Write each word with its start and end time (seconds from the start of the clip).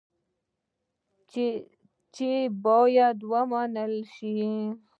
چې 2.15 2.29
باید 2.63 3.17
ومنل 3.31 3.93
شي. 4.13 4.35